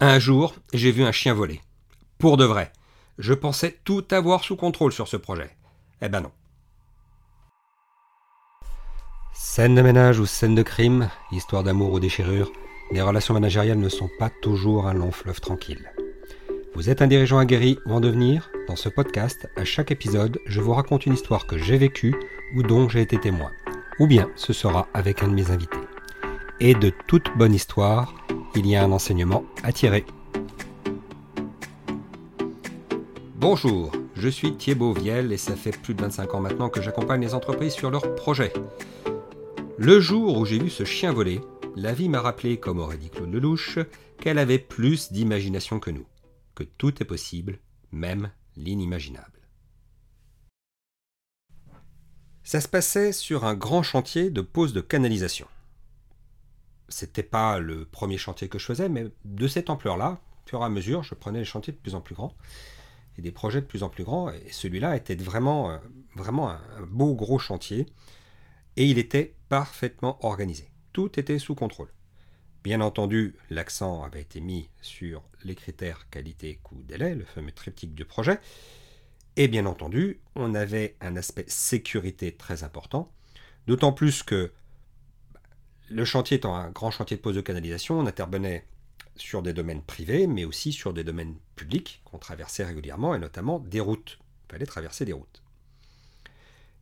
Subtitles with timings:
[0.00, 1.60] Un jour, j'ai vu un chien voler.
[2.18, 2.72] Pour de vrai.
[3.18, 5.50] Je pensais tout avoir sous contrôle sur ce projet.
[6.00, 6.30] Eh ben non.
[9.34, 12.52] Scène de ménage ou scène de crime, histoire d'amour ou déchirure,
[12.92, 15.90] les relations managériales ne sont pas toujours un long fleuve tranquille.
[16.76, 18.52] Vous êtes un dirigeant aguerri ou en devenir?
[18.68, 22.14] Dans ce podcast, à chaque épisode, je vous raconte une histoire que j'ai vécue
[22.54, 23.50] ou dont j'ai été témoin.
[23.98, 25.76] Ou bien ce sera avec un de mes invités.
[26.60, 28.14] Et de toute bonne histoire,
[28.58, 30.04] il y a un enseignement à tirer.
[33.36, 37.20] Bonjour, je suis Thibaut Viel et ça fait plus de 25 ans maintenant que j'accompagne
[37.20, 38.52] les entreprises sur leurs projets.
[39.76, 41.40] Le jour où j'ai vu ce chien voler,
[41.76, 43.78] la vie m'a rappelé, comme aurait dit Claude Lelouch,
[44.20, 46.06] qu'elle avait plus d'imagination que nous,
[46.56, 47.60] que tout est possible,
[47.92, 49.38] même l'inimaginable.
[52.42, 55.46] Ça se passait sur un grand chantier de pose de canalisation
[56.88, 60.68] c'était pas le premier chantier que je faisais, mais de cette ampleur-là, fur et à
[60.68, 62.34] mesure, je prenais les chantiers de plus en plus grands
[63.18, 64.30] et des projets de plus en plus grands.
[64.30, 65.78] Et celui-là était vraiment, euh,
[66.14, 67.86] vraiment un, beau gros chantier
[68.76, 70.70] et il était parfaitement organisé.
[70.92, 71.92] Tout était sous contrôle.
[72.64, 77.94] Bien entendu, l'accent avait été mis sur les critères qualité, coût, délai, le fameux triptyque
[77.94, 78.40] du projet.
[79.36, 83.12] Et bien entendu, on avait un aspect sécurité très important,
[83.66, 84.52] d'autant plus que
[85.90, 88.66] le chantier étant un grand chantier de pose de canalisation, on intervenait
[89.16, 93.58] sur des domaines privés, mais aussi sur des domaines publics qu'on traversait régulièrement, et notamment
[93.58, 94.18] des routes.
[94.48, 95.42] Il fallait traverser des routes.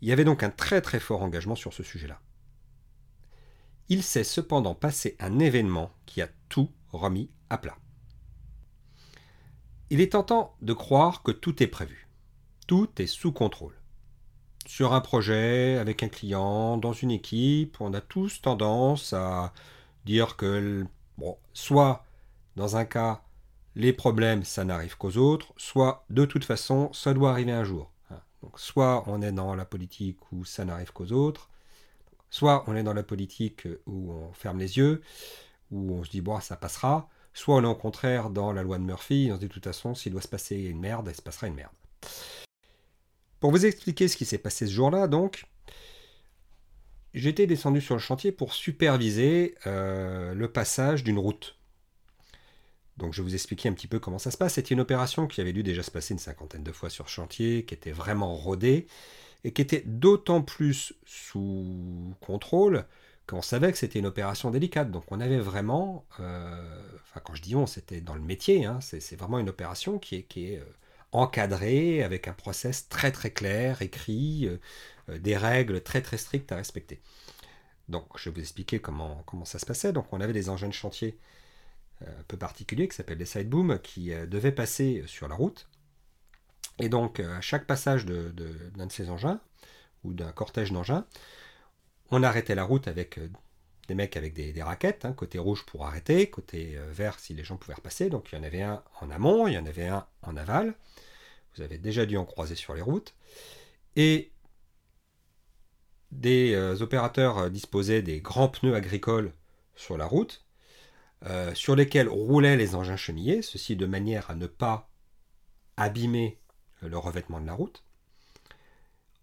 [0.00, 2.20] Il y avait donc un très très fort engagement sur ce sujet-là.
[3.88, 7.76] Il s'est cependant passé un événement qui a tout remis à plat.
[9.90, 12.08] Il est tentant de croire que tout est prévu.
[12.66, 13.81] Tout est sous contrôle
[14.68, 19.52] sur un projet, avec un client, dans une équipe, on a tous tendance à
[20.04, 20.84] dire que,
[21.18, 22.04] bon, soit
[22.56, 23.22] dans un cas,
[23.74, 27.90] les problèmes, ça n'arrive qu'aux autres, soit de toute façon, ça doit arriver un jour.
[28.10, 28.20] Hein.
[28.42, 31.48] Donc, soit on est dans la politique où ça n'arrive qu'aux autres,
[32.30, 35.02] soit on est dans la politique où on ferme les yeux,
[35.70, 38.78] où on se dit, bon, ça passera, soit on est au contraire dans la loi
[38.78, 41.14] de Murphy, on se dit, de toute façon, s'il doit se passer une merde, il
[41.14, 41.72] se passera une merde.
[43.42, 45.46] Pour vous expliquer ce qui s'est passé ce jour-là, donc,
[47.12, 51.56] j'étais descendu sur le chantier pour superviser euh, le passage d'une route.
[52.98, 54.54] Donc je vais vous expliquer un petit peu comment ça se passe.
[54.54, 57.64] C'était une opération qui avait dû déjà se passer une cinquantaine de fois sur chantier,
[57.64, 58.86] qui était vraiment rodée,
[59.42, 62.84] et qui était d'autant plus sous contrôle
[63.26, 64.92] qu'on savait que c'était une opération délicate.
[64.92, 68.78] Donc on avait vraiment, euh, enfin quand je dis on, c'était dans le métier, hein,
[68.80, 70.64] c'est vraiment une opération qui est, euh,
[71.12, 74.58] encadré, avec un process très très clair, écrit, euh,
[75.10, 77.00] euh, des règles très très strictes à respecter.
[77.88, 79.92] Donc je vais vous expliquer comment, comment ça se passait.
[79.92, 81.18] Donc on avait des engins de chantier
[82.02, 85.68] euh, un peu particuliers qui s'appellent des sidebooms qui devaient passer sur la route.
[86.78, 89.40] Et donc à chaque passage d'un de, ces engins,
[90.04, 91.06] ou d'un cortège d'engins,
[92.10, 93.20] on arrêtait la route avec
[93.88, 97.56] des mecs avec des, raquettes, hein, côté rouge pour arrêter, côté vert si les gens
[97.56, 98.10] pouvaient repasser.
[98.10, 100.74] Donc il y en avait un en amont, il y en avait un en aval.
[101.56, 103.14] Vous avez déjà dû en croiser sur les routes.
[103.96, 104.32] Et
[106.12, 109.32] des euh, opérateurs euh, disposaient des grands pneus agricoles
[109.74, 110.44] sur la route,
[111.24, 114.90] euh, sur lesquels roulaient les engins chenillés, ceci de manière à ne pas
[115.76, 116.38] abîmer
[116.82, 117.82] le revêtement de la route.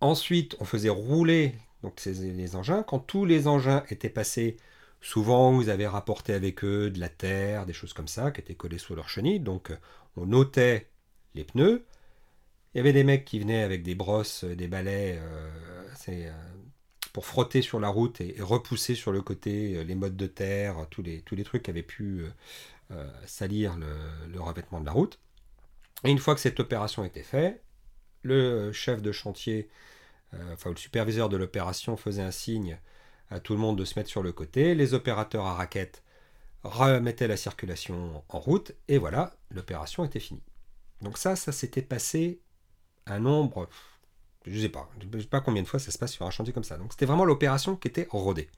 [0.00, 2.82] Ensuite, on faisait rouler donc, les engins.
[2.82, 4.56] Quand tous les engins étaient passés,
[5.00, 8.54] souvent vous avez rapporté avec eux de la terre, des choses comme ça, qui étaient
[8.54, 9.40] collées sous leur chenille.
[9.40, 9.72] Donc
[10.16, 10.88] on notait
[11.34, 11.84] les pneus,
[12.74, 15.50] il y avait des mecs qui venaient avec des brosses, des balais, euh,
[16.08, 16.32] euh,
[17.12, 20.86] pour frotter sur la route et, repousser sur le côté euh, les modes de terre,
[20.90, 22.24] tous les, tous les trucs qui avaient pu
[23.24, 25.20] salir le, revêtement de la route.
[26.04, 27.62] Et une fois que cette opération était faite,
[28.22, 29.68] le chef de chantier,
[30.52, 32.78] enfin le superviseur de l'opération faisait un signe
[33.30, 34.74] à tout le monde de se mettre sur le côté.
[34.74, 36.02] Les opérateurs à raquettes
[36.62, 40.42] remettaient la circulation en route et voilà, l'opération était finie.
[41.00, 42.40] Donc ça, ça s'était passé
[43.06, 43.68] un nombre,
[44.46, 46.30] je ne sais pas, je sais pas combien de fois ça se passe sur un
[46.30, 46.76] chantier comme ça.
[46.76, 48.50] Donc c'était vraiment l'opération qui était rodée.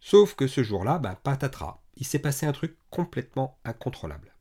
[0.00, 4.34] Sauf que ce jour-là, bah, patatras, il s'est passé un truc complètement incontrôlable.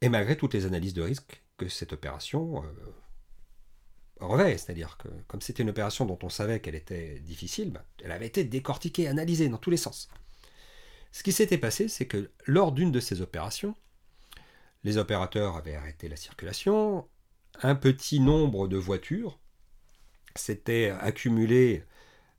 [0.00, 2.68] Et malgré toutes les analyses de risque que cette opération euh,
[4.20, 8.12] revêt, c'est-à-dire que comme c'était une opération dont on savait qu'elle était difficile, bah, elle
[8.12, 10.08] avait été décortiquée, analysée dans tous les sens.
[11.12, 13.74] Ce qui s'était passé, c'est que lors d'une de ces opérations,
[14.84, 17.06] les opérateurs avaient arrêté la circulation,
[17.62, 19.38] un petit nombre de voitures
[20.36, 21.84] s'était accumulé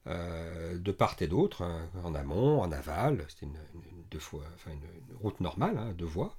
[0.06, 3.26] de part et d'autre, hein, en amont, en aval.
[3.28, 3.58] C'était une,
[5.20, 6.36] route normale, hein, deux voies.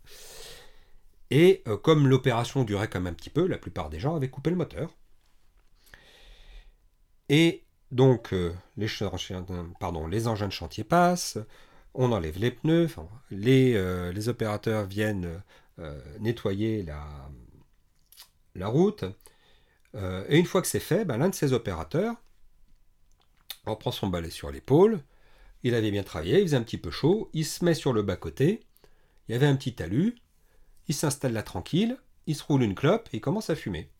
[1.30, 4.50] Et comme l'opération durait quand même un petit peu, la plupart des gens avaient coupé
[4.50, 4.96] le moteur.
[7.30, 8.34] Et donc,
[8.76, 8.86] les,
[9.78, 11.38] pardon, les engins de chantier passent,
[11.94, 12.88] on enlève les pneus,
[13.30, 15.42] les, les, opérateurs viennent
[16.18, 19.04] nettoyer la, route.
[19.94, 22.16] Euh, et une fois que c'est fait, ben, l'un de ces opérateurs
[23.66, 25.00] on prend son balai sur l'épaule.
[25.62, 27.30] Il avait bien travaillé, il faisait un petit peu chaud.
[27.34, 28.60] Il se met sur le bas-côté.
[29.28, 30.16] Il y avait un petit talus.
[30.88, 31.98] Il s'installe là tranquille.
[32.26, 33.90] Il se roule une clope et il commence à fumer.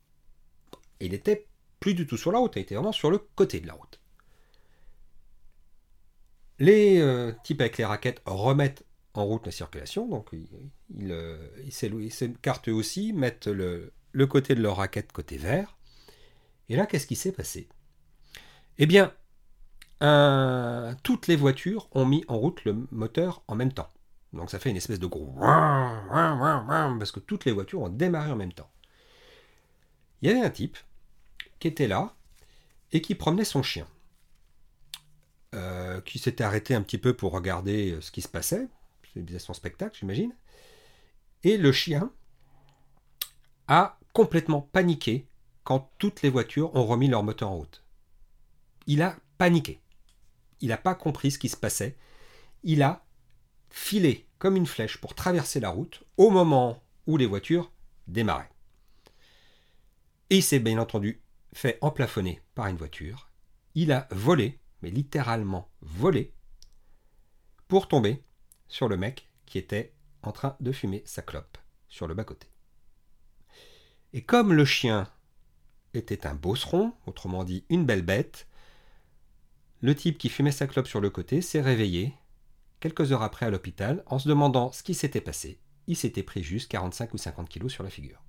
[1.00, 1.47] il était
[1.81, 4.00] plus du tout sur la route, il était vraiment sur le côté de la route.
[6.59, 8.85] Les euh, types avec les raquettes remettent
[9.15, 10.47] en route la circulation, donc ils
[10.94, 11.17] il,
[11.65, 15.77] il, s'écartent aussi, mettent le, le côté de leur raquette côté vert.
[16.69, 17.69] Et là, qu'est-ce qui s'est passé?
[18.79, 19.12] Eh bien,
[21.03, 23.91] toutes les voitures ont mis en route le moteur en même temps.
[24.33, 25.35] Donc ça fait une espèce de gros
[26.99, 28.71] parce que toutes les voitures ont démarré en même temps.
[30.23, 30.76] Il y avait un type
[31.61, 32.17] qui était là
[32.93, 33.87] et qui promenait son chien,
[35.55, 38.67] euh, qui s'était arrêté un petit peu pour regarder ce qui se passait.
[39.15, 40.35] C'est son spectacle, j'imagine.
[41.45, 42.12] Et le chien
[43.69, 45.27] a complètement paniqué
[45.62, 47.85] quand toutes les voitures ont remis leur moteur en route.
[48.87, 49.81] Il a paniqué.
[50.61, 51.97] Il n'a pas compris ce qui se passait.
[52.62, 53.05] Il a
[53.71, 57.71] filé comme une flèche pour traverser la route au moment où les voitures
[58.09, 58.51] démarraient.
[60.31, 61.21] Et il s'est bien entendu
[61.52, 63.31] fait emplafonner par une voiture.
[63.75, 66.32] Il a volé, mais littéralement volé,
[67.69, 68.23] pour tomber
[68.69, 71.58] sur le mec qui était en train de fumer sa clope
[71.88, 72.49] sur le bas-côté.
[74.12, 75.08] Et comme le chien
[75.94, 78.47] était un bosseron, autrement dit une belle bête,
[79.81, 82.14] le type qui fumait sa clope sur le côté s'est réveillé,
[82.81, 85.58] quelques heures après à l'hôpital, en se demandant ce qui s'était passé.
[85.87, 88.23] Il s'était pris juste 45 ou 50 kilos sur la figure.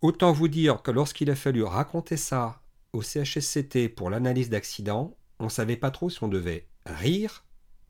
[0.00, 2.62] Autant vous dire que lorsqu'il a fallu raconter ça
[2.92, 7.44] au CHSCT pour l'analyse d'accident, on ne savait pas trop si on devait rire,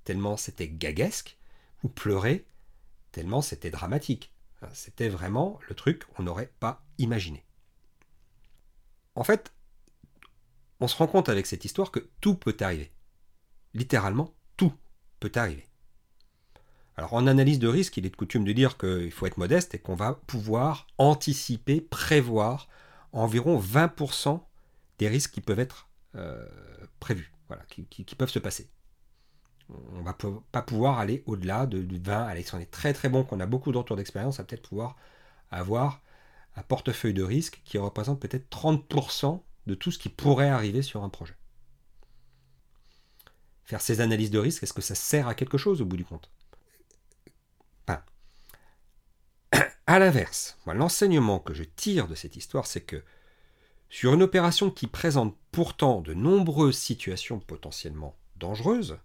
[0.04, 1.36] tellement c'était gaguesque,
[1.82, 2.46] ou pleurer,
[3.12, 4.32] tellement c'était dramatique.
[4.72, 7.44] C'était vraiment le truc qu'on n'aurait pas imaginé.
[9.14, 9.52] En fait,
[10.80, 12.90] on se rend compte avec cette histoire que tout peut arriver.
[13.74, 14.72] Littéralement, tout
[15.20, 15.67] peut arriver.
[16.98, 19.74] Alors en analyse de risque, il est de coutume de dire qu'il faut être modeste
[19.74, 22.68] et qu'on va pouvoir anticiper, prévoir
[23.12, 24.42] environ 20%
[24.98, 26.44] des risques qui peuvent être euh,
[27.00, 27.32] prévus,
[27.88, 28.68] qui peuvent se passer
[29.70, 30.16] on va
[30.52, 32.26] pas pouvoir aller au-delà de, 20.
[32.26, 34.68] Allez, si on est très très bon, qu'on a beaucoup de d'expérience, on va peut-être
[34.68, 34.96] pouvoir
[35.50, 36.00] avoir
[36.56, 41.04] un portefeuille de risque qui représente peut-être 30% de tout ce qui pourrait arriver sur
[41.04, 41.34] un projet.
[43.64, 46.04] Faire ces analyses de risque, est-ce que ça sert à quelque chose au bout du
[46.04, 46.30] compte
[47.84, 48.04] Pas.
[49.88, 53.02] À l'inverse, l'enseignement que je tire de cette histoire, c'est que
[53.88, 58.98] sur une opération qui présente pourtant de nombreuses situations potentiellement dangereuses,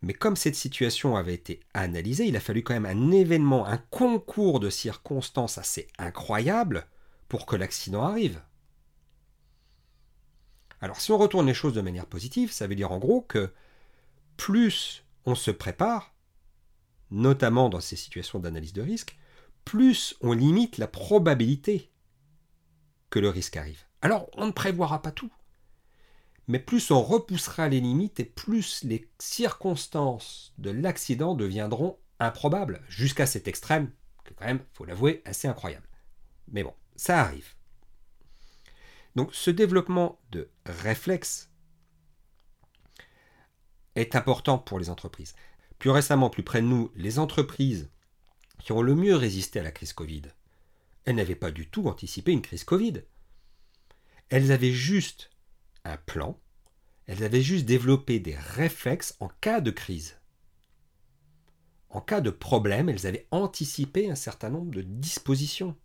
[0.00, 3.76] mais comme cette situation avait été analysée, il a fallu quand même un événement, un
[3.76, 6.86] concours de circonstances assez incroyable
[7.28, 8.40] pour que l'accident arrive.
[10.80, 13.52] Alors si on retourne les choses de manière positive, ça veut dire en gros que
[14.38, 16.14] plus on se prépare,
[17.10, 19.18] notamment dans ces situations d'analyse de risque,
[19.64, 21.90] plus on limite la probabilité
[23.10, 23.84] que le risque arrive.
[24.02, 25.32] Alors on ne prévoira pas tout
[26.48, 33.26] mais plus on repoussera les limites et plus les circonstances de l'accident deviendront improbables, jusqu'à
[33.26, 33.92] cet extrême,
[34.24, 35.86] que quand même, faut l'avouer, assez incroyable.
[36.50, 37.54] Mais bon, ça arrive.
[39.14, 41.50] Donc ce développement de réflexe
[43.94, 45.34] est important pour les entreprises.
[45.78, 47.90] Plus récemment, plus près de nous, les entreprises
[48.58, 50.22] qui ont le mieux résisté à la crise Covid,
[51.04, 53.02] elles n'avaient pas du tout anticipé une crise Covid.
[54.28, 55.30] Elles avaient juste
[55.84, 56.38] un plan,
[57.06, 60.18] elles avaient juste développé des réflexes en cas de crise.
[61.90, 65.76] En cas de problème, elles avaient anticipé un certain nombre de dispositions,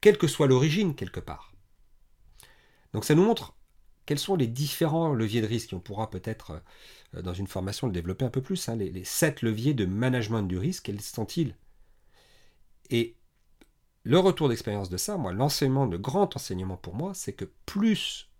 [0.00, 1.52] quelle que soit l'origine quelque part.
[2.92, 3.57] Donc ça nous montre
[4.08, 5.74] quels sont les différents leviers de risque?
[5.74, 6.62] On pourra peut-être,
[7.14, 8.70] euh, dans une formation, le développer un peu plus.
[8.70, 8.76] Hein.
[8.76, 11.54] les, les sept leviers de management du risque, quels sont-ils?
[12.88, 13.16] Et
[14.04, 18.30] le retour d'expérience de ça, moi, l'enseignement, le grand enseignement pour moi, c'est que plus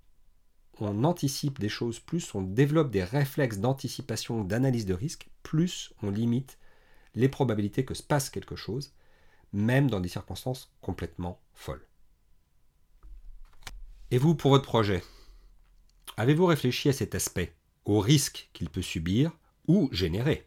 [0.80, 6.08] on anticipe des choses, plus on développe des réflexes d'anticipation, d'analyse de risque, plus on
[6.08, 6.56] limite
[7.14, 8.94] les probabilités que se passe quelque chose,
[9.52, 11.86] même dans des circonstances complètement folles.
[14.10, 15.02] Et vous, pour votre projet,
[16.16, 17.52] avez-vous réfléchi à cet aspect,
[17.84, 19.32] au risque qu'il peut subir
[19.66, 20.46] ou générer?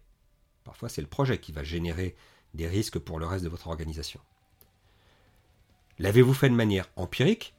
[0.63, 2.15] Parfois, c'est le projet qui va générer
[2.53, 4.19] des risques pour le reste de votre organisation.
[5.99, 7.53] L'avez-vous fait de manière empirique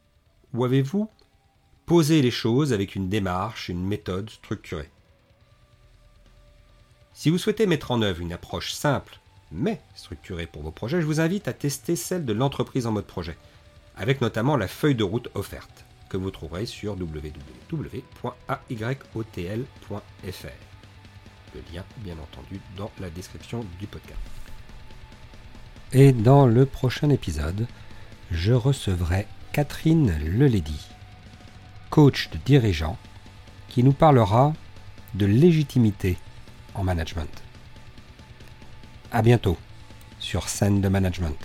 [0.53, 1.09] ou avez-vous
[1.85, 4.89] posé les choses avec une démarche, une méthode structurée?
[7.13, 9.19] Si vous souhaitez mettre en œuvre une approche simple
[9.51, 13.05] mais structurée pour vos projets, je vous invite à tester celle de l'entreprise en mode
[13.05, 13.37] projet,
[13.95, 15.85] avec notamment la feuille de route offerte
[16.17, 17.73] vous trouverez sur www.ayotl.fr.
[21.55, 24.19] Le lien, bien entendu, dans la description du podcast.
[25.91, 27.67] Et dans le prochain épisode,
[28.31, 30.87] je recevrai Catherine Leledy,
[31.91, 32.97] coach de dirigeant,
[33.69, 34.53] qui nous parlera
[35.13, 36.17] de légitimité
[36.73, 37.43] en management.
[39.11, 39.57] A bientôt
[40.19, 41.37] sur scène de management.